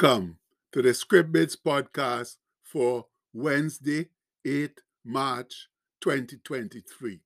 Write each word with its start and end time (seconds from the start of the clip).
Welcome 0.00 0.38
to 0.70 0.80
the 0.80 0.94
Script 0.94 1.32
Bits 1.32 1.56
podcast 1.56 2.36
for 2.62 3.06
Wednesday, 3.32 4.10
8 4.44 4.80
March 5.04 5.68
2023. 6.02 7.18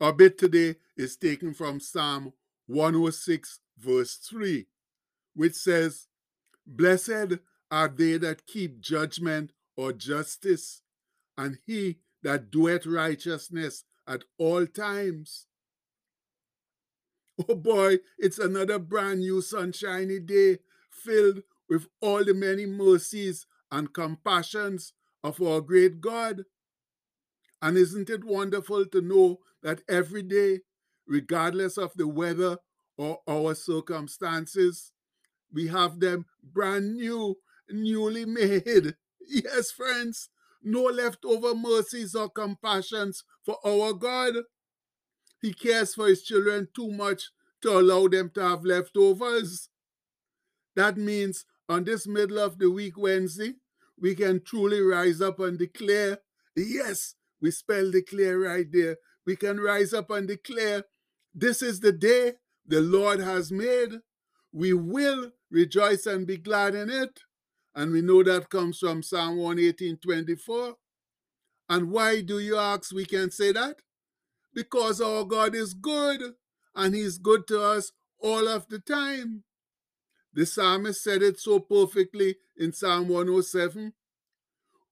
Our 0.00 0.12
bit 0.14 0.38
today 0.38 0.76
is 0.96 1.18
taken 1.18 1.52
from 1.52 1.80
Psalm 1.80 2.32
106, 2.66 3.60
verse 3.78 4.14
3, 4.14 4.66
which 5.34 5.54
says, 5.54 6.06
Blessed 6.66 7.40
are 7.70 7.88
they 7.88 8.16
that 8.16 8.46
keep 8.46 8.80
judgment 8.80 9.52
or 9.76 9.92
justice, 9.92 10.80
and 11.36 11.58
he 11.66 11.98
that 12.22 12.50
doeth 12.50 12.86
righteousness 12.86 13.84
at 14.08 14.22
all 14.38 14.66
times. 14.66 15.46
Oh 17.48 17.56
boy, 17.56 17.98
it's 18.16 18.38
another 18.38 18.78
brand 18.78 19.20
new 19.20 19.42
sunshiny 19.42 20.20
day 20.20 20.58
filled 21.04 21.42
with 21.68 21.86
all 22.00 22.24
the 22.24 22.34
many 22.34 22.66
mercies 22.66 23.46
and 23.70 23.92
compassions 23.92 24.92
of 25.22 25.40
our 25.42 25.60
great 25.60 26.00
God. 26.00 26.44
And 27.62 27.76
isn't 27.76 28.10
it 28.10 28.24
wonderful 28.24 28.86
to 28.86 29.00
know 29.00 29.40
that 29.62 29.82
every 29.88 30.22
day, 30.22 30.60
regardless 31.06 31.78
of 31.78 31.92
the 31.96 32.06
weather 32.06 32.58
or 32.96 33.20
our 33.28 33.54
circumstances, 33.54 34.92
we 35.52 35.68
have 35.68 36.00
them 36.00 36.26
brand 36.42 36.94
new, 36.94 37.36
newly 37.70 38.24
made. 38.26 38.96
Yes, 39.26 39.70
friends, 39.70 40.28
no 40.62 40.82
leftover 40.82 41.54
mercies 41.54 42.14
or 42.14 42.28
compassions 42.28 43.24
for 43.42 43.58
our 43.66 43.94
God. 43.94 44.34
He 45.40 45.54
cares 45.54 45.94
for 45.94 46.08
his 46.08 46.22
children 46.22 46.68
too 46.74 46.90
much 46.90 47.30
to 47.62 47.78
allow 47.78 48.08
them 48.08 48.30
to 48.34 48.40
have 48.42 48.64
leftovers. 48.64 49.68
That 50.76 50.96
means 50.96 51.44
on 51.68 51.84
this 51.84 52.06
middle 52.06 52.38
of 52.38 52.58
the 52.58 52.70
week, 52.70 52.98
Wednesday, 52.98 53.54
we 53.98 54.14
can 54.14 54.42
truly 54.42 54.80
rise 54.80 55.20
up 55.20 55.38
and 55.40 55.58
declare, 55.58 56.18
yes, 56.56 57.14
we 57.40 57.50
spell 57.50 57.90
declare 57.90 58.38
right 58.38 58.66
there. 58.70 58.96
We 59.26 59.36
can 59.36 59.60
rise 59.60 59.94
up 59.94 60.10
and 60.10 60.28
declare, 60.28 60.84
this 61.34 61.62
is 61.62 61.80
the 61.80 61.92
day 61.92 62.34
the 62.66 62.80
Lord 62.80 63.20
has 63.20 63.50
made. 63.50 64.00
We 64.52 64.72
will 64.72 65.32
rejoice 65.50 66.06
and 66.06 66.26
be 66.26 66.36
glad 66.36 66.74
in 66.74 66.90
it. 66.90 67.20
And 67.74 67.92
we 67.92 68.02
know 68.02 68.22
that 68.22 68.50
comes 68.50 68.78
from 68.78 69.02
Psalm 69.02 69.36
118 69.36 69.98
24. 69.98 70.74
And 71.68 71.90
why 71.90 72.20
do 72.20 72.38
you 72.38 72.56
ask 72.56 72.94
we 72.94 73.04
can 73.04 73.30
say 73.30 73.52
that? 73.52 73.76
Because 74.52 75.00
our 75.00 75.24
God 75.24 75.54
is 75.54 75.74
good 75.74 76.34
and 76.74 76.94
He's 76.94 77.18
good 77.18 77.46
to 77.48 77.60
us 77.62 77.92
all 78.20 78.46
of 78.48 78.68
the 78.68 78.78
time. 78.78 79.44
The 80.34 80.44
psalmist 80.44 81.02
said 81.02 81.22
it 81.22 81.38
so 81.38 81.60
perfectly 81.60 82.36
in 82.56 82.72
Psalm 82.72 83.08
107. 83.08 83.92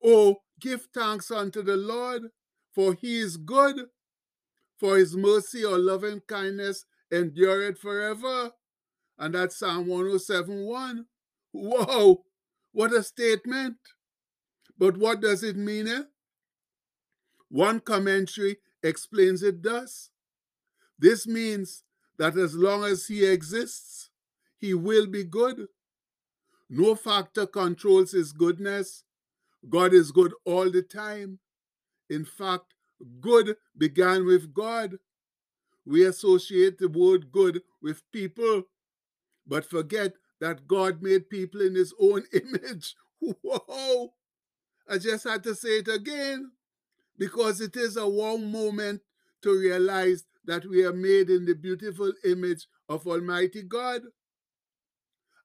Oh, 0.04 0.36
give 0.60 0.86
thanks 0.94 1.30
unto 1.30 1.62
the 1.62 1.76
Lord, 1.76 2.22
for 2.72 2.94
he 2.94 3.18
is 3.18 3.36
good, 3.36 3.86
for 4.78 4.96
his 4.96 5.16
mercy 5.16 5.64
or 5.64 5.78
loving 5.78 6.20
kindness 6.28 6.84
endureth 7.12 7.78
forever. 7.78 8.52
And 9.18 9.34
that's 9.34 9.58
Psalm 9.58 9.88
107 9.88 10.64
1. 10.64 11.06
Whoa, 11.52 12.24
what 12.72 12.92
a 12.92 13.02
statement! 13.02 13.76
But 14.78 14.96
what 14.96 15.20
does 15.20 15.42
it 15.42 15.56
mean? 15.56 15.86
Eh? 15.86 16.02
One 17.48 17.80
commentary 17.80 18.56
explains 18.82 19.42
it 19.42 19.62
thus 19.62 20.10
This 20.98 21.26
means 21.26 21.84
that 22.18 22.36
as 22.36 22.54
long 22.54 22.84
as 22.84 23.06
he 23.06 23.26
exists, 23.26 24.10
he 24.62 24.74
will 24.74 25.08
be 25.08 25.24
good. 25.24 25.68
No 26.70 26.94
factor 26.96 27.46
controls 27.46 28.12
his 28.12 28.32
goodness. 28.32 29.04
God 29.68 29.94
is 29.94 30.12
good 30.12 30.34
all 30.46 30.70
the 30.70 30.82
time. 30.82 31.40
In 32.10 32.24
fact, 32.24 32.74
good 33.20 33.56
began 33.78 34.26
with 34.26 34.54
God. 34.54 34.98
We 35.86 36.06
associate 36.06 36.78
the 36.78 36.88
word 36.88 37.32
good 37.32 37.62
with 37.82 38.02
people, 38.12 38.64
but 39.46 39.64
forget 39.68 40.14
that 40.40 40.68
God 40.68 41.02
made 41.02 41.30
people 41.30 41.62
in 41.62 41.74
his 41.76 41.94
own 42.00 42.24
image. 42.34 42.96
Whoa! 43.20 44.14
I 44.88 44.98
just 44.98 45.24
had 45.24 45.44
to 45.44 45.54
say 45.54 45.78
it 45.80 45.88
again 45.88 46.52
because 47.18 47.60
it 47.60 47.76
is 47.76 47.96
a 47.96 48.08
warm 48.08 48.50
moment 48.52 49.02
to 49.42 49.50
realize 49.58 50.24
that 50.46 50.66
we 50.68 50.84
are 50.84 50.92
made 50.94 51.30
in 51.30 51.46
the 51.46 51.54
beautiful 51.54 52.12
image 52.24 52.66
of 52.88 53.06
Almighty 53.06 53.62
God. 53.62 54.02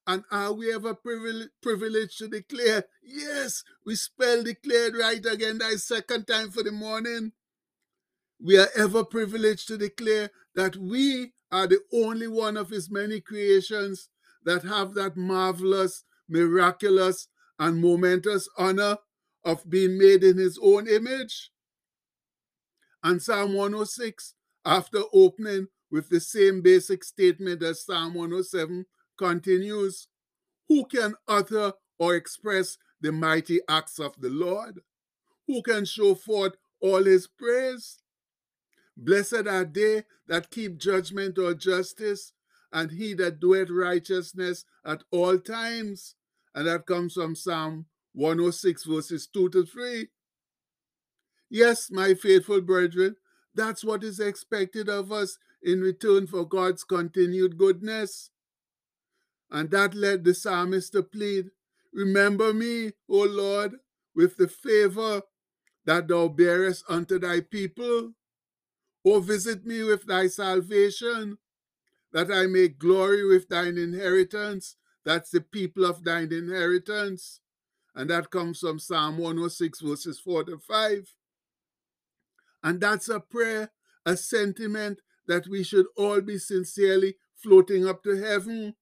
And 0.08 0.24
are 0.30 0.54
we 0.54 0.72
ever 0.72 0.94
privileged 0.94 2.18
to 2.18 2.28
declare? 2.28 2.84
Yes, 3.02 3.62
we 3.84 3.94
spell 3.94 4.42
declared 4.42 4.94
right 4.96 5.24
again. 5.26 5.58
That 5.58 5.72
is 5.72 5.84
second 5.86 6.26
time 6.26 6.50
for 6.50 6.62
the 6.62 6.72
morning. 6.72 7.32
We 8.40 8.58
are 8.58 8.70
ever 8.74 9.04
privileged 9.04 9.68
to 9.68 9.76
declare 9.76 10.30
that 10.54 10.76
we 10.76 11.34
are 11.52 11.66
the 11.66 11.80
only 11.92 12.26
one 12.26 12.56
of 12.56 12.70
his 12.70 12.90
many 12.90 13.20
creations 13.20 14.08
that 14.44 14.62
have 14.62 14.94
that 14.94 15.14
marvelous, 15.14 16.04
miraculous, 16.26 17.28
and 17.58 17.78
momentous 17.78 18.48
honor 18.56 18.96
of 19.44 19.68
being 19.68 19.98
made 19.98 20.24
in 20.24 20.38
his 20.38 20.58
own 20.62 20.88
image. 20.88 21.50
And 23.04 23.20
Psalm 23.20 23.52
106, 23.52 24.32
after 24.64 25.00
opening 25.12 25.68
with 25.90 26.08
the 26.08 26.20
same 26.20 26.62
basic 26.62 27.04
statement 27.04 27.62
as 27.62 27.84
Psalm 27.84 28.14
107, 28.14 28.86
continues, 29.18 30.08
Who 30.68 30.84
can 30.86 31.14
utter 31.26 31.72
or 31.98 32.14
express 32.14 32.78
the 33.00 33.12
mighty 33.12 33.60
acts 33.68 33.98
of 33.98 34.14
the 34.20 34.30
Lord? 34.30 34.80
Who 35.46 35.62
can 35.62 35.84
show 35.84 36.14
forth 36.14 36.54
all 36.80 37.04
his 37.04 37.26
praise? 37.26 37.98
Blessed 38.96 39.46
are 39.46 39.64
they 39.64 40.04
that 40.26 40.50
keep 40.50 40.76
judgment 40.78 41.38
or 41.38 41.54
justice, 41.54 42.32
and 42.72 42.90
he 42.90 43.14
that 43.14 43.40
doeth 43.40 43.70
righteousness 43.70 44.64
at 44.84 45.04
all 45.10 45.38
times. 45.38 46.14
And 46.54 46.66
that 46.66 46.86
comes 46.86 47.14
from 47.14 47.36
Psalm 47.36 47.86
106, 48.14 48.84
verses 48.84 49.26
2 49.26 49.50
to 49.50 49.64
3. 49.64 50.08
Yes, 51.50 51.90
my 51.90 52.14
faithful 52.14 52.60
brethren, 52.60 53.16
that's 53.54 53.84
what 53.84 54.04
is 54.04 54.20
expected 54.20 54.88
of 54.88 55.12
us 55.12 55.38
in 55.62 55.80
return 55.80 56.26
for 56.26 56.44
God's 56.44 56.84
continued 56.84 57.56
goodness. 57.56 58.30
And 59.50 59.70
that 59.70 59.94
led 59.94 60.24
the 60.24 60.34
psalmist 60.34 60.92
to 60.92 61.02
plead, 61.02 61.50
Remember 61.92 62.52
me, 62.52 62.92
O 63.08 63.24
Lord, 63.24 63.76
with 64.14 64.36
the 64.36 64.48
favor 64.48 65.22
that 65.84 66.08
thou 66.08 66.28
bearest 66.28 66.84
unto 66.88 67.18
thy 67.18 67.40
people. 67.40 68.12
O 69.04 69.20
visit 69.20 69.64
me 69.64 69.82
with 69.82 70.06
thy 70.06 70.26
salvation, 70.26 71.38
that 72.12 72.30
I 72.30 72.46
may 72.46 72.68
glory 72.68 73.26
with 73.26 73.48
thine 73.48 73.78
inheritance. 73.78 74.76
That's 75.04 75.30
the 75.30 75.40
people 75.40 75.86
of 75.86 76.04
thine 76.04 76.32
inheritance. 76.32 77.40
And 77.94 78.10
that 78.10 78.30
comes 78.30 78.60
from 78.60 78.78
Psalm 78.78 79.18
106, 79.18 79.80
verses 79.80 80.20
4 80.20 80.44
to 80.44 80.58
5. 80.58 81.14
And 82.62 82.80
that's 82.80 83.08
a 83.08 83.20
prayer, 83.20 83.70
a 84.04 84.16
sentiment 84.16 85.00
that 85.26 85.46
we 85.48 85.62
should 85.62 85.86
all 85.96 86.20
be 86.20 86.38
sincerely 86.38 87.16
floating 87.34 87.86
up 87.88 88.02
to 88.02 88.16
heaven 88.16 88.74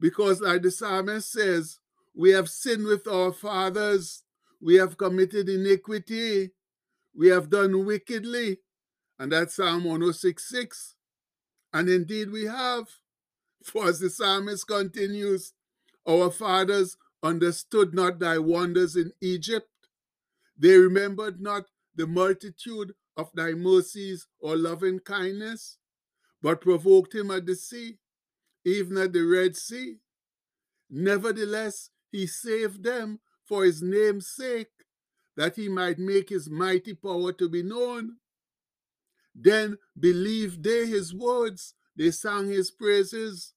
because, 0.00 0.40
like 0.40 0.62
the 0.62 0.70
psalmist 0.70 1.30
says, 1.30 1.78
we 2.14 2.30
have 2.30 2.48
sinned 2.48 2.86
with 2.86 3.06
our 3.06 3.32
fathers, 3.32 4.24
we 4.60 4.76
have 4.76 4.96
committed 4.96 5.48
iniquity, 5.48 6.50
we 7.14 7.28
have 7.28 7.50
done 7.50 7.84
wickedly. 7.84 8.58
And 9.18 9.32
that's 9.32 9.56
Psalm 9.56 9.84
106 9.84 10.48
6. 10.48 10.94
And 11.72 11.88
indeed 11.88 12.30
we 12.30 12.46
have. 12.46 12.88
For 13.62 13.88
as 13.88 14.00
the 14.00 14.08
psalmist 14.08 14.66
continues, 14.66 15.52
our 16.08 16.30
fathers 16.30 16.96
understood 17.22 17.92
not 17.92 18.18
thy 18.18 18.38
wonders 18.38 18.96
in 18.96 19.12
Egypt. 19.20 19.68
They 20.58 20.76
remembered 20.78 21.42
not 21.42 21.64
the 21.94 22.06
multitude 22.06 22.94
of 23.18 23.30
thy 23.34 23.52
mercies 23.52 24.26
or 24.38 24.56
loving 24.56 25.00
kindness, 25.00 25.76
but 26.40 26.62
provoked 26.62 27.14
him 27.14 27.30
at 27.30 27.44
the 27.44 27.54
sea 27.54 27.98
even 28.64 28.96
at 28.98 29.12
the 29.12 29.22
Red 29.22 29.56
Sea. 29.56 29.96
Nevertheless, 30.90 31.90
he 32.10 32.26
saved 32.26 32.82
them 32.82 33.20
for 33.46 33.64
his 33.64 33.82
name's 33.82 34.28
sake, 34.28 34.70
that 35.36 35.56
he 35.56 35.68
might 35.68 35.98
make 35.98 36.28
his 36.28 36.50
mighty 36.50 36.94
power 36.94 37.32
to 37.32 37.48
be 37.48 37.62
known. 37.62 38.16
Then 39.34 39.78
believed 39.98 40.62
they 40.62 40.86
his 40.86 41.14
words, 41.14 41.74
they 41.96 42.10
sang 42.10 42.48
his 42.48 42.70
praises. 42.70 43.54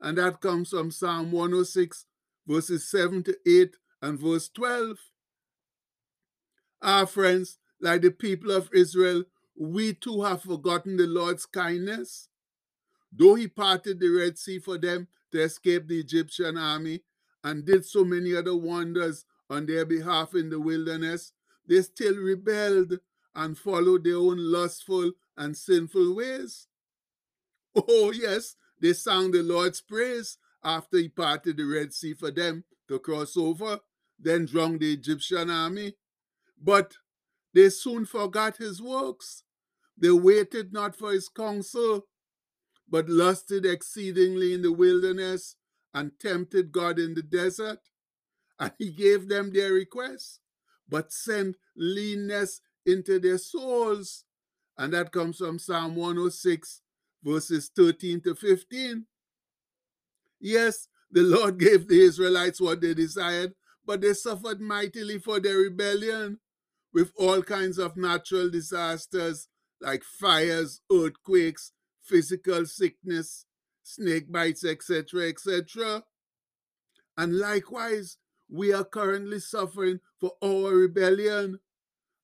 And 0.00 0.18
that 0.18 0.40
comes 0.40 0.70
from 0.70 0.90
Psalm 0.90 1.30
106, 1.30 2.06
verses 2.46 2.90
7 2.90 3.22
to 3.24 3.36
8 3.46 3.76
and 4.02 4.18
verse 4.18 4.48
12. 4.48 4.98
Our 6.82 7.06
friends, 7.06 7.58
like 7.80 8.02
the 8.02 8.10
people 8.10 8.50
of 8.50 8.68
Israel, 8.74 9.24
we 9.56 9.94
too 9.94 10.22
have 10.22 10.42
forgotten 10.42 10.96
the 10.96 11.06
Lord's 11.06 11.46
kindness 11.46 12.28
Though 13.12 13.34
he 13.34 13.46
parted 13.46 14.00
the 14.00 14.08
Red 14.08 14.38
Sea 14.38 14.58
for 14.58 14.78
them 14.78 15.08
to 15.32 15.42
escape 15.42 15.86
the 15.86 16.00
Egyptian 16.00 16.56
army 16.56 17.02
and 17.44 17.64
did 17.64 17.84
so 17.84 18.04
many 18.04 18.34
other 18.34 18.56
wonders 18.56 19.24
on 19.50 19.66
their 19.66 19.84
behalf 19.84 20.34
in 20.34 20.48
the 20.48 20.60
wilderness, 20.60 21.32
they 21.66 21.82
still 21.82 22.16
rebelled 22.16 22.98
and 23.34 23.58
followed 23.58 24.04
their 24.04 24.16
own 24.16 24.38
lustful 24.38 25.12
and 25.36 25.56
sinful 25.56 26.14
ways. 26.14 26.68
Oh, 27.74 28.12
yes, 28.12 28.56
they 28.80 28.92
sang 28.92 29.30
the 29.30 29.42
Lord's 29.42 29.80
praise 29.80 30.38
after 30.62 30.98
he 30.98 31.08
parted 31.08 31.56
the 31.56 31.64
Red 31.64 31.92
Sea 31.92 32.14
for 32.14 32.30
them 32.30 32.64
to 32.88 32.98
cross 32.98 33.36
over, 33.36 33.80
then 34.18 34.46
drowned 34.46 34.80
the 34.80 34.92
Egyptian 34.92 35.50
army. 35.50 35.94
But 36.62 36.94
they 37.54 37.70
soon 37.70 38.06
forgot 38.06 38.56
his 38.58 38.80
works. 38.80 39.42
They 39.96 40.10
waited 40.10 40.72
not 40.72 40.96
for 40.96 41.12
his 41.12 41.28
counsel, 41.28 42.06
but 42.88 43.08
lusted 43.08 43.64
exceedingly 43.64 44.52
in 44.54 44.62
the 44.62 44.72
wilderness 44.72 45.56
and 45.94 46.12
tempted 46.20 46.72
God 46.72 46.98
in 46.98 47.14
the 47.14 47.22
desert. 47.22 47.80
And 48.58 48.72
he 48.78 48.90
gave 48.90 49.28
them 49.28 49.52
their 49.52 49.72
requests, 49.72 50.40
but 50.88 51.12
sent 51.12 51.56
leanness 51.76 52.60
into 52.86 53.18
their 53.18 53.38
souls. 53.38 54.24
And 54.78 54.92
that 54.92 55.12
comes 55.12 55.38
from 55.38 55.58
Psalm 55.58 55.96
106, 55.96 56.82
verses 57.22 57.70
13 57.74 58.20
to 58.22 58.34
15. 58.34 59.06
Yes, 60.40 60.88
the 61.10 61.22
Lord 61.22 61.58
gave 61.58 61.88
the 61.88 62.00
Israelites 62.00 62.60
what 62.60 62.80
they 62.80 62.94
desired, 62.94 63.54
but 63.86 64.00
they 64.00 64.14
suffered 64.14 64.60
mightily 64.60 65.18
for 65.18 65.40
their 65.40 65.58
rebellion 65.58 66.38
with 66.92 67.12
all 67.16 67.42
kinds 67.42 67.78
of 67.78 67.96
natural 67.96 68.50
disasters 68.50 69.48
like 69.80 70.04
fires, 70.04 70.80
earthquakes, 70.92 71.72
physical 72.02 72.66
sickness, 72.66 73.46
snake 73.82 74.30
bites, 74.30 74.64
etc., 74.64 75.28
etc. 75.28 76.02
And 77.16 77.38
likewise, 77.38 78.18
we 78.48 78.72
are 78.72 78.84
currently 78.84 79.40
suffering 79.40 80.00
for 80.18 80.32
our 80.42 80.74
rebellion 80.74 81.60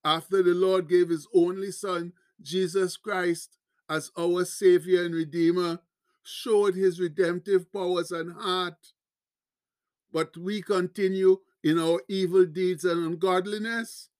after 0.05 0.43
the 0.43 0.55
Lord 0.55 0.89
gave 0.89 1.09
his 1.09 1.27
only 1.35 1.73
Son, 1.73 2.13
Jesus 2.41 2.97
Christ, 2.97 3.59
as 3.91 4.11
our 4.19 4.45
Savior 4.45 5.05
and 5.05 5.15
Redeemer, 5.15 5.81
showed 6.23 6.75
his 6.75 7.01
redemptive 7.01 7.73
powers 7.73 8.11
and 8.11 8.33
heart. 8.33 8.93
But 10.13 10.37
we 10.37 10.63
continue 10.63 11.39
in 11.65 11.79
our 11.79 12.03
evil 12.09 12.47
deeds 12.47 12.85
and 12.85 13.05
ungodliness. 13.05 14.11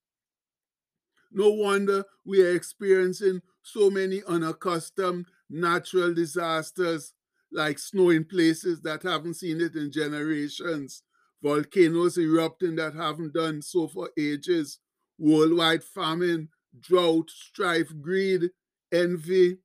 No 1.31 1.51
wonder 1.51 2.05
we 2.25 2.43
are 2.43 2.55
experiencing 2.55 3.43
so 3.63 3.91
many 3.91 4.23
unaccustomed 4.27 5.27
natural 5.51 6.15
disasters 6.15 7.13
like 7.53 7.79
snow 7.79 8.11
in 8.11 8.25
places 8.25 8.81
that 8.83 9.03
haven't 9.03 9.35
seen 9.35 9.61
it 9.61 9.75
in 9.75 9.91
generations, 9.91 11.03
volcanoes 11.43 12.19
erupting 12.19 12.77
that 12.77 12.95
haven't 12.95 13.33
done 13.33 13.63
so 13.63 13.89
for 13.89 14.11
ages, 14.19 14.79
worldwide 15.19 15.83
famine, 15.83 16.49
drought, 16.81 17.31
strife, 17.31 17.91
greed, 18.01 18.51
envy, 18.93 19.59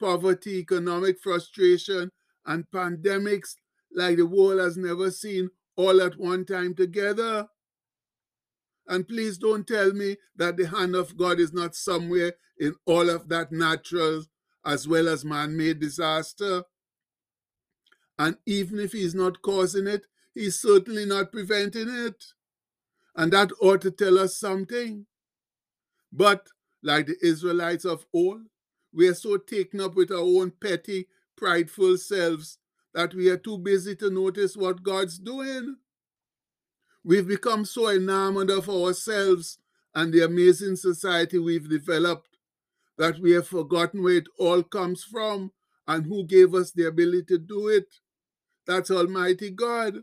poverty, 0.00 0.58
economic 0.58 1.20
frustration, 1.20 2.10
and 2.46 2.64
pandemics 2.74 3.54
like 3.94 4.16
the 4.16 4.26
world 4.26 4.60
has 4.60 4.76
never 4.76 5.10
seen 5.10 5.50
all 5.76 6.00
at 6.02 6.18
one 6.18 6.44
time 6.44 6.74
together. 6.74 7.46
And 8.86 9.06
please 9.06 9.38
don't 9.38 9.66
tell 9.66 9.92
me 9.92 10.16
that 10.36 10.56
the 10.56 10.66
hand 10.66 10.94
of 10.94 11.16
God 11.16 11.38
is 11.38 11.52
not 11.52 11.74
somewhere 11.74 12.32
in 12.58 12.74
all 12.86 13.10
of 13.10 13.28
that 13.28 13.52
natural 13.52 14.24
as 14.64 14.86
well 14.86 15.08
as 15.08 15.24
man 15.24 15.56
made 15.56 15.80
disaster. 15.80 16.62
And 18.18 18.36
even 18.46 18.78
if 18.80 18.92
he's 18.92 19.14
not 19.14 19.42
causing 19.42 19.86
it, 19.86 20.06
he's 20.34 20.58
certainly 20.58 21.04
not 21.04 21.32
preventing 21.32 21.88
it. 21.88 22.24
And 23.16 23.32
that 23.32 23.50
ought 23.60 23.80
to 23.82 23.90
tell 23.90 24.18
us 24.18 24.36
something. 24.36 25.06
But 26.12 26.46
like 26.82 27.06
the 27.06 27.16
Israelites 27.22 27.84
of 27.84 28.06
old, 28.12 28.42
we 28.92 29.08
are 29.08 29.14
so 29.14 29.36
taken 29.36 29.80
up 29.80 29.94
with 29.94 30.10
our 30.10 30.18
own 30.18 30.52
petty, 30.60 31.08
prideful 31.36 31.98
selves 31.98 32.58
that 32.94 33.14
we 33.14 33.28
are 33.28 33.36
too 33.36 33.58
busy 33.58 33.94
to 33.96 34.10
notice 34.10 34.56
what 34.56 34.82
God's 34.82 35.18
doing. 35.18 35.76
We've 37.04 37.28
become 37.28 37.64
so 37.64 37.88
enamored 37.88 38.50
of 38.50 38.68
ourselves 38.68 39.58
and 39.94 40.12
the 40.12 40.24
amazing 40.24 40.76
society 40.76 41.38
we've 41.38 41.68
developed 41.68 42.27
that 42.98 43.18
we 43.20 43.32
have 43.32 43.46
forgotten 43.46 44.02
where 44.02 44.16
it 44.16 44.26
all 44.38 44.62
comes 44.62 45.04
from 45.04 45.52
and 45.86 46.04
who 46.06 46.26
gave 46.26 46.54
us 46.54 46.72
the 46.72 46.86
ability 46.86 47.24
to 47.28 47.38
do 47.38 47.68
it. 47.68 47.86
That's 48.66 48.90
Almighty 48.90 49.50
God. 49.50 49.98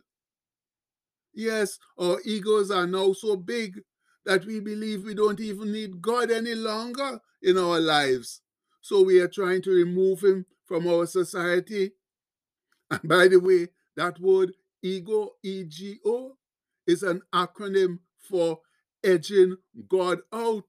Yes, 1.33 1.77
our 1.99 2.19
egos 2.25 2.71
are 2.71 2.87
now 2.87 3.13
so 3.13 3.35
big 3.35 3.81
that 4.25 4.45
we 4.45 4.59
believe 4.59 5.03
we 5.03 5.13
don't 5.13 5.39
even 5.39 5.71
need 5.71 6.01
God 6.01 6.31
any 6.31 6.55
longer 6.55 7.19
in 7.43 7.57
our 7.57 7.79
lives. 7.79 8.41
So 8.81 9.03
we 9.03 9.19
are 9.19 9.27
trying 9.27 9.61
to 9.63 9.71
remove 9.71 10.23
him 10.23 10.45
from 10.65 10.87
our 10.87 11.05
society. 11.05 11.91
And 12.89 13.01
by 13.03 13.27
the 13.27 13.39
way, 13.39 13.67
that 13.97 14.19
word 14.19 14.53
ego, 14.81 15.31
E 15.43 15.65
G 15.65 15.99
O, 16.05 16.37
is 16.87 17.03
an 17.03 17.21
acronym 17.33 17.99
for 18.29 18.59
edging 19.03 19.57
God 19.87 20.19
out. 20.31 20.63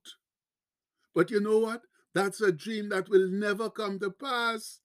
But 1.15 1.31
you 1.31 1.41
know 1.41 1.59
what? 1.59 1.83
That's 2.17 2.41
a 2.41 2.51
dream 2.51 2.89
that 2.89 3.11
will 3.11 3.29
never 3.29 3.69
come 3.69 3.99
to 3.99 4.11
pass. 4.11 4.81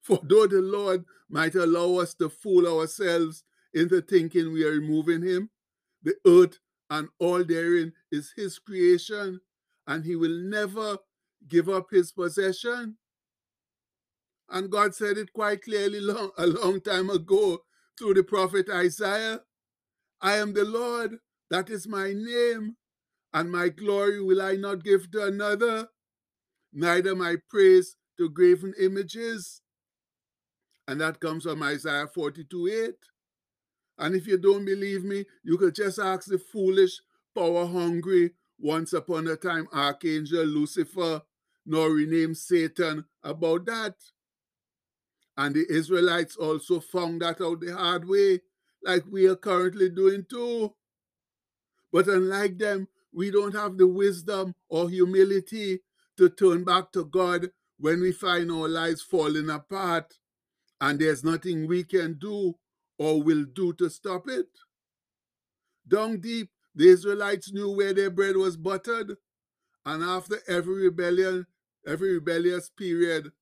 For 0.00 0.20
though 0.22 0.46
the 0.46 0.62
Lord 0.62 1.04
might 1.28 1.56
allow 1.56 1.96
us 2.00 2.14
to 2.14 2.28
fool 2.28 2.68
ourselves 2.68 3.42
into 3.74 4.00
thinking 4.00 4.52
we 4.52 4.64
are 4.64 4.70
removing 4.70 5.22
Him, 5.22 5.50
the 6.04 6.14
earth 6.24 6.60
and 6.88 7.08
all 7.18 7.42
therein 7.42 7.94
is 8.12 8.32
His 8.36 8.60
creation, 8.60 9.40
and 9.88 10.04
He 10.04 10.14
will 10.14 10.38
never 10.38 10.98
give 11.48 11.68
up 11.68 11.88
His 11.90 12.12
possession. 12.12 12.96
And 14.48 14.70
God 14.70 14.94
said 14.94 15.18
it 15.18 15.32
quite 15.32 15.62
clearly 15.62 16.00
long, 16.00 16.30
a 16.38 16.46
long 16.46 16.80
time 16.80 17.10
ago 17.10 17.62
through 17.98 18.14
the 18.14 18.22
prophet 18.22 18.68
Isaiah 18.70 19.40
I 20.20 20.36
am 20.36 20.52
the 20.52 20.64
Lord, 20.64 21.18
that 21.50 21.70
is 21.70 21.88
my 21.88 22.12
name, 22.12 22.76
and 23.34 23.50
my 23.50 23.68
glory 23.68 24.22
will 24.22 24.40
I 24.40 24.54
not 24.54 24.84
give 24.84 25.10
to 25.10 25.24
another, 25.24 25.88
neither 26.72 27.14
my 27.14 27.36
praise 27.48 27.96
to 28.18 28.30
graven 28.30 28.74
images. 28.80 29.60
And 30.88 31.00
that 31.00 31.20
comes 31.20 31.44
from 31.44 31.62
Isaiah 31.62 32.06
42 32.06 32.68
8. 32.88 32.94
And 33.98 34.14
if 34.14 34.26
you 34.26 34.38
don't 34.38 34.64
believe 34.64 35.04
me, 35.04 35.24
you 35.42 35.58
could 35.58 35.74
just 35.74 35.98
ask 35.98 36.28
the 36.28 36.38
foolish, 36.38 37.00
power 37.34 37.66
hungry, 37.66 38.32
once 38.58 38.92
upon 38.92 39.26
a 39.28 39.36
time 39.36 39.68
archangel 39.72 40.44
Lucifer, 40.44 41.22
nor 41.64 41.90
renamed 41.90 42.36
Satan, 42.36 43.04
about 43.22 43.66
that. 43.66 43.94
And 45.36 45.54
the 45.54 45.66
Israelites 45.68 46.36
also 46.36 46.80
found 46.80 47.22
that 47.22 47.40
out 47.40 47.60
the 47.60 47.74
hard 47.76 48.08
way 48.08 48.40
like 48.82 49.04
we 49.10 49.26
are 49.26 49.36
currently 49.36 49.90
doing 49.90 50.24
too. 50.28 50.74
But 51.92 52.08
unlike 52.08 52.58
them, 52.58 52.88
we 53.12 53.30
don't 53.30 53.54
have 53.54 53.76
the 53.76 53.86
wisdom 53.86 54.54
or 54.68 54.88
humility 54.88 55.80
to 56.18 56.28
turn 56.28 56.64
back 56.64 56.92
to 56.92 57.04
God 57.04 57.50
when 57.78 58.00
we 58.00 58.12
find 58.12 58.50
our 58.50 58.68
lives 58.68 59.02
falling 59.02 59.50
apart 59.50 60.14
and 60.80 60.98
there's 60.98 61.24
nothing 61.24 61.66
we 61.66 61.84
can 61.84 62.18
do 62.18 62.54
or 62.98 63.22
will 63.22 63.44
do 63.44 63.72
to 63.74 63.88
stop 63.90 64.28
it. 64.28 64.48
Down 65.86 66.20
deep, 66.20 66.50
the 66.74 66.88
Israelites 66.88 67.52
knew 67.52 67.70
where 67.70 67.94
their 67.94 68.10
bread 68.10 68.36
was 68.36 68.56
buttered, 68.56 69.16
and 69.84 70.02
after 70.02 70.38
every 70.48 70.84
rebellion, 70.84 71.46
every 71.86 72.14
rebellious 72.14 72.70
period, 72.70 73.32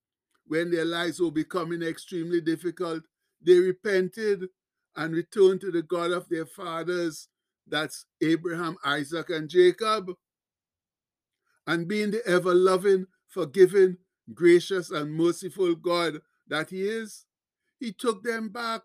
when 0.47 0.71
their 0.71 0.85
lives 0.85 1.21
were 1.21 1.31
becoming 1.31 1.83
extremely 1.83 2.41
difficult, 2.41 3.03
they 3.41 3.59
repented 3.59 4.49
and 4.97 5.15
returned 5.15 5.61
to 5.63 5.71
the 5.71 5.83
God 5.83 6.13
of 6.13 6.29
their 6.29 6.47
fathers, 6.47 7.29
that's 7.67 8.07
Abraham, 8.23 8.77
Isaac, 8.85 9.31
and 9.31 9.49
Jacob. 9.49 10.13
And 11.67 11.89
being 11.89 12.11
the 12.11 12.27
ever 12.27 12.55
loving, 12.55 13.07
forgiving, 13.29 13.99
gracious, 14.33 14.91
and 14.91 15.13
merciful 15.13 15.75
God 15.75 16.21
that 16.49 16.71
He 16.71 16.83
is, 16.83 17.25
He 17.79 17.93
took 17.93 18.23
them 18.23 18.51
back 18.51 18.83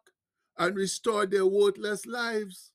and 0.58 0.76
restored 0.76 1.32
their 1.32 1.46
worthless 1.46 2.06
lives. 2.06 2.72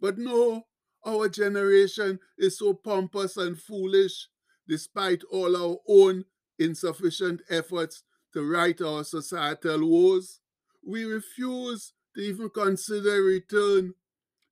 But 0.00 0.18
no, 0.18 0.66
our 1.04 1.28
generation 1.28 2.18
is 2.38 2.58
so 2.58 2.74
pompous 2.74 3.36
and 3.36 3.58
foolish, 3.58 4.28
despite 4.68 5.22
all 5.30 5.56
our 5.56 5.78
own 5.88 6.24
insufficient 6.58 7.42
efforts 7.48 8.02
to 8.32 8.42
right 8.42 8.80
our 8.80 9.04
societal 9.04 9.88
woes. 9.88 10.40
We 10.86 11.04
refuse 11.04 11.92
to 12.14 12.22
even 12.22 12.50
consider 12.50 13.22
return 13.22 13.94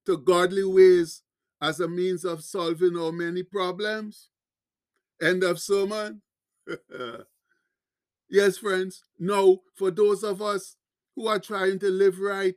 to 0.07 0.17
godly 0.19 0.64
ways 0.64 1.23
as 1.61 1.81
a 1.81 1.88
means 1.88 2.25
of 2.25 2.45
solving 2.45 2.97
our 2.97 3.12
many 3.12 3.43
problems. 3.43 4.28
End 5.20 5.42
of 5.42 5.60
sermon. 5.60 6.22
yes, 8.28 8.58
friends. 8.58 9.02
No, 9.18 9.62
for 9.75 9.90
those 9.90 10.22
of 10.22 10.40
us 10.42 10.76
who 11.16 11.26
are 11.26 11.40
trying 11.40 11.78
to 11.80 11.90
live 11.90 12.20
right, 12.20 12.54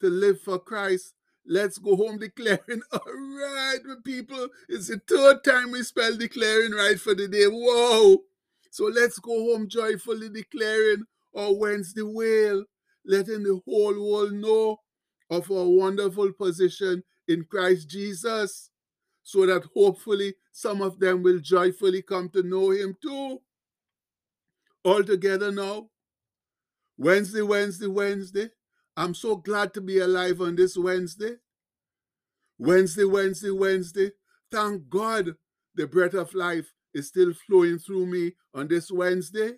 to 0.00 0.08
live 0.08 0.40
for 0.40 0.58
Christ. 0.58 1.14
Let's 1.46 1.78
go 1.78 1.96
home 1.96 2.18
declaring, 2.18 2.82
all 2.92 3.00
right, 3.06 3.78
people. 4.04 4.48
It's 4.68 4.88
the 4.88 5.00
third 5.08 5.44
time 5.44 5.70
we 5.70 5.82
spell 5.82 6.16
declaring 6.16 6.72
right 6.72 6.98
for 6.98 7.14
the 7.14 7.28
day. 7.28 7.44
Whoa! 7.44 8.18
So 8.70 8.84
let's 8.86 9.18
go 9.18 9.32
home 9.32 9.68
joyfully 9.68 10.28
declaring 10.28 11.04
our 11.36 11.54
Wednesday 11.54 12.02
wail, 12.02 12.64
letting 13.04 13.42
the 13.42 13.60
whole 13.64 13.94
world 13.94 14.32
know 14.32 14.78
of 15.30 15.50
our 15.50 15.68
wonderful 15.68 16.32
position 16.32 17.02
in 17.28 17.44
Christ 17.44 17.88
Jesus, 17.88 18.69
so 19.22 19.46
that 19.46 19.64
hopefully 19.74 20.34
some 20.52 20.82
of 20.82 20.98
them 20.98 21.22
will 21.22 21.38
joyfully 21.38 22.02
come 22.02 22.28
to 22.30 22.42
know 22.42 22.70
Him 22.70 22.96
too. 23.02 23.40
All 24.84 25.04
together 25.04 25.52
now. 25.52 25.88
Wednesday, 26.96 27.42
Wednesday, 27.42 27.86
Wednesday. 27.86 28.50
I'm 28.96 29.14
so 29.14 29.36
glad 29.36 29.72
to 29.74 29.80
be 29.80 29.98
alive 29.98 30.40
on 30.40 30.56
this 30.56 30.76
Wednesday. 30.76 31.36
Wednesday, 32.58 33.04
Wednesday, 33.04 33.50
Wednesday. 33.50 34.12
Thank 34.50 34.88
God 34.88 35.34
the 35.74 35.86
breath 35.86 36.14
of 36.14 36.34
life 36.34 36.72
is 36.92 37.08
still 37.08 37.32
flowing 37.32 37.78
through 37.78 38.06
me 38.06 38.32
on 38.54 38.68
this 38.68 38.90
Wednesday. 38.90 39.52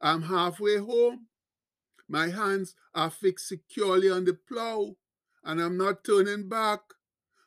I'm 0.00 0.22
halfway 0.22 0.78
home. 0.78 1.26
My 2.08 2.28
hands 2.28 2.74
are 2.94 3.10
fixed 3.10 3.48
securely 3.48 4.10
on 4.10 4.24
the 4.24 4.34
plow, 4.48 4.96
and 5.44 5.60
I'm 5.60 5.76
not 5.76 6.04
turning 6.04 6.48
back. 6.48 6.80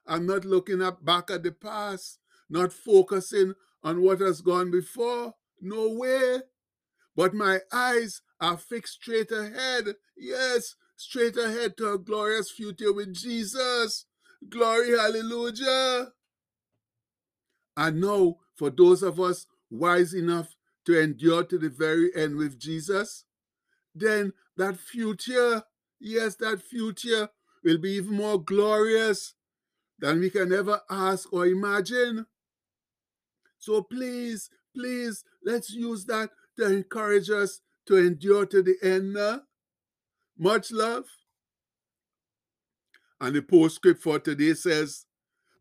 I'm 0.09 0.25
not 0.25 0.43
looking 0.43 0.81
up 0.81 1.05
back 1.05 1.29
at 1.29 1.43
the 1.43 1.51
past, 1.51 2.17
not 2.49 2.73
focusing 2.73 3.53
on 3.83 4.01
what 4.01 4.19
has 4.21 4.41
gone 4.41 4.71
before. 4.71 5.35
No 5.61 5.89
way. 5.89 6.39
But 7.15 7.35
my 7.35 7.59
eyes 7.71 8.21
are 8.41 8.57
fixed 8.57 8.93
straight 8.93 9.31
ahead. 9.31 9.85
Yes, 10.17 10.75
straight 10.95 11.37
ahead 11.37 11.77
to 11.77 11.93
a 11.93 11.99
glorious 11.99 12.49
future 12.49 12.91
with 12.91 13.13
Jesus. 13.13 14.05
Glory, 14.49 14.97
hallelujah. 14.97 16.07
And 17.77 18.01
now, 18.01 18.37
for 18.55 18.71
those 18.71 19.03
of 19.03 19.19
us 19.19 19.45
wise 19.69 20.13
enough 20.13 20.55
to 20.85 20.99
endure 20.99 21.43
to 21.43 21.57
the 21.59 21.69
very 21.69 22.09
end 22.15 22.35
with 22.35 22.59
Jesus, 22.59 23.25
then 23.93 24.33
that 24.57 24.77
future, 24.77 25.63
yes, 25.99 26.35
that 26.37 26.61
future 26.61 27.29
will 27.63 27.77
be 27.77 27.91
even 27.91 28.15
more 28.15 28.41
glorious 28.41 29.35
than 29.99 30.19
we 30.19 30.29
can 30.29 30.53
ever 30.53 30.81
ask 30.89 31.31
or 31.31 31.45
imagine. 31.45 32.25
So 33.57 33.83
please, 33.83 34.49
please, 34.75 35.23
let's 35.43 35.71
use 35.71 36.05
that 36.05 36.29
to 36.57 36.65
encourage 36.65 37.29
us 37.29 37.61
to 37.87 37.97
endure 37.97 38.45
to 38.45 38.61
the 38.61 38.77
end. 38.81 39.17
Uh? 39.17 39.39
Much 40.37 40.71
love. 40.71 41.05
And 43.19 43.35
the 43.35 43.41
postscript 43.41 44.01
for 44.01 44.19
today 44.19 44.53
says, 44.53 45.05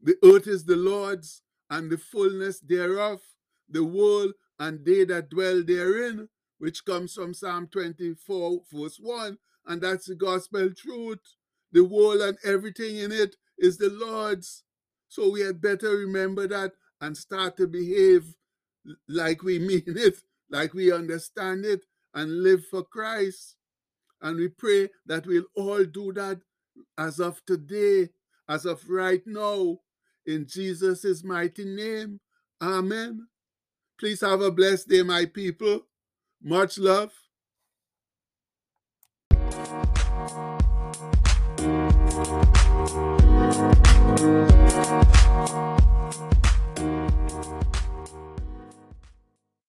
The 0.01 0.17
earth 0.23 0.47
is 0.47 0.65
the 0.65 0.77
Lord's 0.77 1.43
and 1.71 1.91
the 1.91 1.99
fullness 1.99 2.61
thereof, 2.61 3.21
the 3.69 3.85
world 3.85 4.33
and 4.59 4.85
they 4.85 5.05
that 5.05 5.31
dwell 5.31 5.63
therein, 5.63 6.29
which 6.59 6.85
comes 6.85 7.15
from 7.15 7.35
Psalm 7.35 7.69
24, 7.69 8.61
verse 8.73 8.99
1. 9.01 9.39
And 9.67 9.83
that's 9.83 10.07
the 10.07 10.15
gospel 10.15 10.71
truth. 10.75 11.19
The 11.73 11.85
world 11.85 12.21
and 12.21 12.39
everything 12.45 12.97
in 12.97 13.13
it 13.13 13.37
is 13.59 13.79
the 13.79 13.91
Lord's. 13.91 14.65
So 15.09 15.31
we 15.31 15.41
had 15.41 15.61
better 15.61 15.91
remember 15.91 16.47
that 16.49 16.73
and 17.01 17.17
start 17.17 17.57
to 17.57 17.67
behave 17.67 18.35
like 19.09 19.43
we 19.43 19.59
mean 19.71 19.83
it, 19.87 20.17
like 20.51 20.75
we 20.75 20.93
understand 20.93 21.65
it, 21.65 21.85
and 22.15 22.43
live 22.43 22.65
for 22.67 22.83
Christ. 22.83 23.57
And 24.21 24.37
we 24.37 24.49
pray 24.49 24.91
that 25.07 25.27
we'll 25.27 25.45
all 25.55 25.85
do 25.85 26.13
that 26.15 26.41
as 26.97 27.21
of 27.21 27.45
today, 27.47 28.09
as 28.49 28.65
of 28.67 28.89
right 28.89 29.23
now, 29.27 29.79
in 30.27 30.47
Jesus' 30.47 31.23
mighty 31.25 31.65
name. 31.65 32.21
Amen. 32.61 33.29
Please 33.99 34.21
have 34.21 34.41
a 34.41 34.51
blessed 34.51 34.89
day, 34.89 35.03
my 35.03 35.25
people. 35.25 35.83
Much 36.43 36.79
love. 36.79 37.13